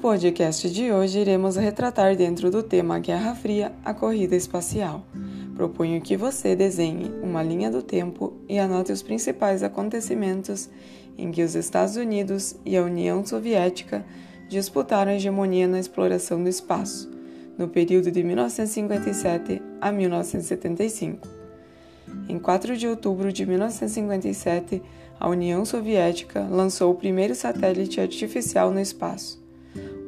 [0.00, 5.04] podcast de hoje, iremos retratar dentro do tema Guerra Fria a corrida espacial.
[5.54, 10.70] Proponho que você desenhe uma linha do tempo e anote os principais acontecimentos
[11.18, 14.02] em que os Estados Unidos e a União Soviética
[14.48, 17.10] disputaram a hegemonia na exploração do espaço,
[17.58, 21.28] no período de 1957 a 1975.
[22.26, 24.82] Em 4 de outubro de 1957,
[25.20, 29.49] a União Soviética lançou o primeiro satélite artificial no espaço.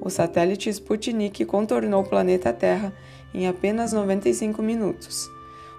[0.05, 2.93] O satélite Sputnik contornou o planeta Terra
[3.33, 5.31] em apenas 95 minutos.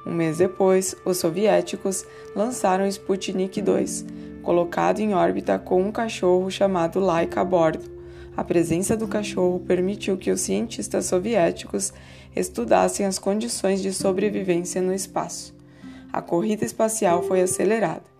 [0.06, 4.06] Um mês depois, os soviéticos lançaram o Sputnik 2,
[4.42, 7.92] colocado em órbita com um cachorro chamado Laika a bordo.
[8.36, 11.92] A presença do cachorro permitiu que os cientistas soviéticos
[12.34, 15.54] estudassem as condições de sobrevivência no espaço.
[16.14, 18.13] A corrida espacial foi acelerada.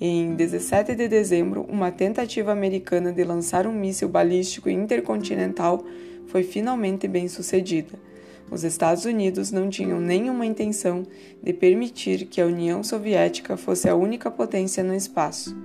[0.00, 5.84] Em 17 de dezembro, uma tentativa americana de lançar um míssil balístico intercontinental
[6.28, 7.98] foi finalmente bem sucedida.
[8.48, 11.02] Os Estados Unidos não tinham nenhuma intenção
[11.42, 15.56] de permitir que a União Soviética fosse a única potência no espaço.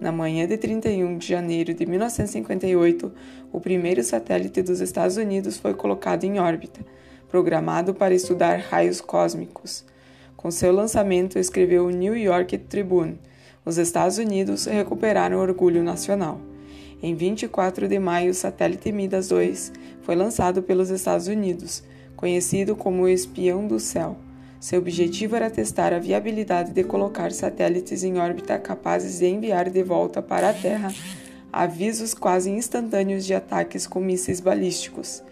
[0.00, 3.12] Na manhã de 31 de janeiro de 1958,
[3.52, 6.84] o primeiro satélite dos Estados Unidos foi colocado em órbita,
[7.28, 9.84] programado para estudar raios cósmicos.
[10.36, 13.20] Com seu lançamento, escreveu o New York Tribune
[13.66, 16.40] os Estados Unidos recuperaram o orgulho nacional.
[17.02, 21.82] Em 24 de maio, o satélite Midas 2 foi lançado pelos Estados Unidos,
[22.14, 24.16] conhecido como o espião do céu.
[24.60, 29.82] Seu objetivo era testar a viabilidade de colocar satélites em órbita capazes de enviar de
[29.82, 30.94] volta para a Terra
[31.52, 35.22] avisos quase instantâneos de ataques com mísseis balísticos.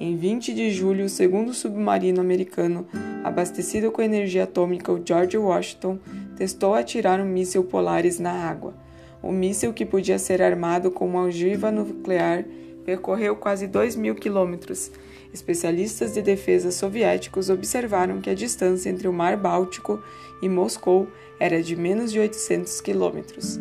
[0.00, 2.86] Em 20 de julho, o segundo submarino americano,
[3.24, 5.98] abastecido com energia atômica, o George Washington,
[6.36, 8.74] testou atirar um míssil Polaris na água.
[9.22, 12.44] O míssil, que podia ser armado com uma ogiva nuclear,
[12.84, 14.92] percorreu quase 2 mil quilômetros.
[15.32, 20.00] Especialistas de defesa soviéticos observaram que a distância entre o Mar Báltico
[20.40, 21.08] e Moscou
[21.40, 23.58] era de menos de 800 quilômetros.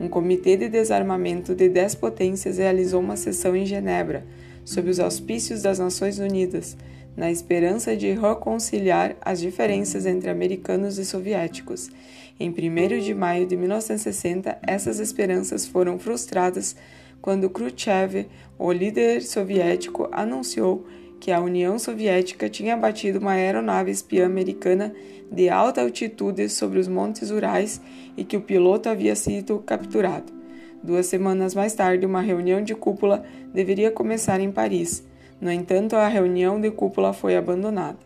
[0.00, 4.24] Um comitê de desarmamento de 10 potências realizou uma sessão em Genebra,
[4.64, 6.76] sob os auspícios das Nações Unidas,
[7.18, 11.90] na esperança de reconciliar as diferenças entre americanos e soviéticos.
[12.38, 16.76] Em 1 de maio de 1960, essas esperanças foram frustradas
[17.20, 20.86] quando Khrushchev, o líder soviético, anunciou
[21.18, 24.94] que a União Soviética tinha abatido uma aeronave espiã americana
[25.28, 27.80] de alta altitude sobre os Montes Urais
[28.16, 30.32] e que o piloto havia sido capturado.
[30.80, 35.02] Duas semanas mais tarde, uma reunião de cúpula deveria começar em Paris.
[35.40, 37.98] No entanto, a reunião de cúpula foi abandonada.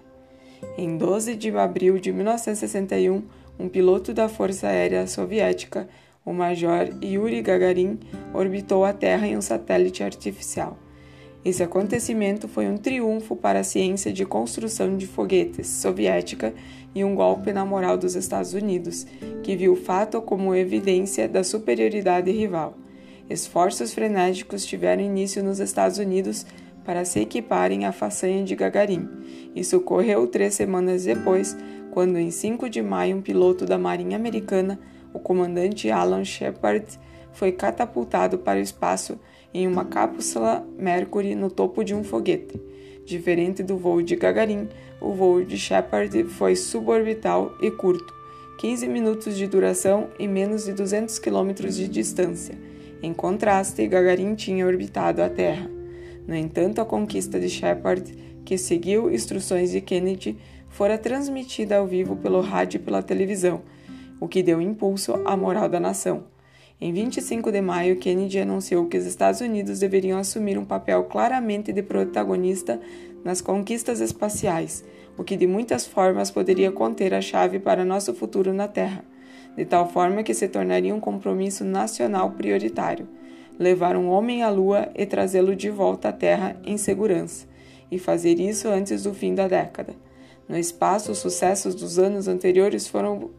[0.76, 3.22] Em 12 de abril de 1961,
[3.59, 5.88] um piloto da Força Aérea Soviética,
[6.25, 7.98] o Major Yuri Gagarin,
[8.32, 10.78] orbitou a Terra em um satélite artificial.
[11.44, 16.54] Esse acontecimento foi um triunfo para a ciência de construção de foguetes soviética
[16.94, 19.06] e um golpe na moral dos Estados Unidos,
[19.42, 22.75] que viu o fato como evidência da superioridade rival.
[23.28, 26.47] Esforços frenéticos tiveram início nos Estados Unidos
[26.84, 29.09] para se equiparem à façanha de Gagarin.
[29.54, 31.56] Isso ocorreu três semanas depois,
[31.91, 34.78] quando, em 5 de maio, um piloto da Marinha Americana,
[35.12, 36.87] o comandante Alan Shepard,
[37.32, 39.19] foi catapultado para o espaço
[39.54, 42.60] em uma cápsula Mercury no topo de um foguete.
[43.04, 44.69] Diferente do voo de Gagarin,
[45.00, 48.15] o voo de Shepard foi suborbital e curto,
[48.59, 52.56] 15 minutos de duração e menos de 200 quilômetros de distância.
[53.03, 55.81] Em contraste, Gagarin tinha orbitado a Terra.
[56.27, 58.12] No entanto, a conquista de Shepard,
[58.44, 60.37] que seguiu instruções de Kennedy,
[60.69, 63.62] fora transmitida ao vivo pelo rádio e pela televisão,
[64.21, 66.25] o que deu impulso à moral da nação.
[66.81, 71.72] Em 25 de maio, Kennedy anunciou que os Estados Unidos deveriam assumir um papel claramente
[71.72, 72.81] de protagonista
[73.25, 74.84] nas conquistas espaciais,
[75.16, 79.04] o que de muitas formas poderia conter a chave para nosso futuro na Terra,
[79.56, 83.07] de tal forma que se tornaria um compromisso nacional prioritário
[83.59, 87.47] levar um homem à Lua e trazê-lo de volta à Terra em segurança,
[87.91, 89.95] e fazer isso antes do fim da década.
[90.49, 93.31] No espaço, os sucessos dos anos anteriores foram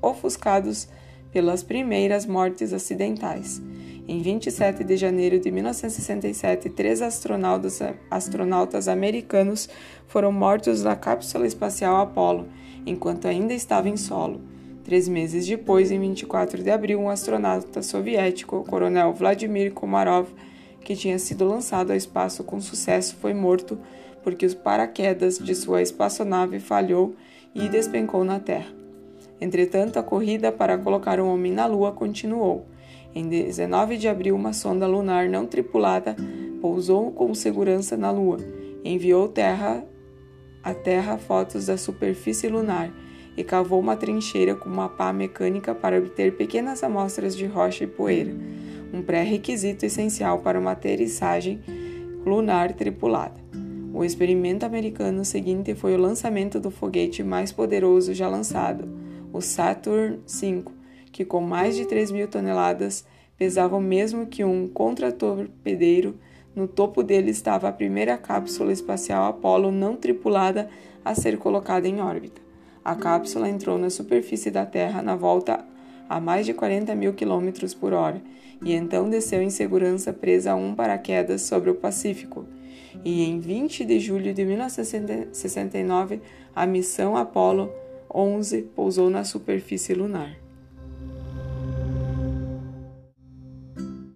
[0.00, 0.88] ofuscados
[1.32, 3.60] pelas primeiras mortes acidentais.
[4.06, 7.80] Em 27 de janeiro de 1967, três astronautas,
[8.10, 9.68] astronautas americanos
[10.06, 12.46] foram mortos na cápsula espacial Apollo,
[12.86, 14.40] enquanto ainda estava em solo.
[14.84, 20.28] Três meses depois, em 24 de abril, um astronauta soviético, o coronel Vladimir Komarov,
[20.82, 23.78] que tinha sido lançado ao espaço com sucesso, foi morto
[24.22, 27.14] porque os paraquedas de sua espaçonave falhou
[27.54, 28.70] e despencou na Terra.
[29.40, 32.66] Entretanto, a corrida para colocar um homem na Lua continuou.
[33.14, 36.14] Em 19 de abril, uma sonda lunar não tripulada
[36.60, 38.36] pousou com segurança na Lua,
[38.84, 39.82] enviou terra
[40.62, 42.90] a Terra fotos da superfície lunar
[43.36, 47.86] e cavou uma trincheira com uma pá mecânica para obter pequenas amostras de rocha e
[47.86, 48.34] poeira,
[48.92, 51.60] um pré-requisito essencial para uma aterrissagem
[52.24, 53.42] lunar tripulada.
[53.92, 58.88] O experimento americano seguinte foi o lançamento do foguete mais poderoso já lançado,
[59.32, 60.64] o Saturn V,
[61.12, 63.04] que com mais de 3 mil toneladas
[63.36, 66.16] pesava o mesmo que um contratorpedeiro
[66.54, 70.68] no topo dele estava a primeira cápsula espacial Apollo não tripulada
[71.04, 72.40] a ser colocada em órbita.
[72.84, 75.64] A cápsula entrou na superfície da Terra na volta
[76.08, 78.20] a mais de 40 mil quilômetros por hora
[78.62, 82.44] e então desceu em segurança presa a um paraquedas sobre o Pacífico.
[83.04, 86.20] E em 20 de julho de 1969,
[86.54, 87.72] a missão Apollo
[88.14, 90.43] 11 pousou na superfície lunar.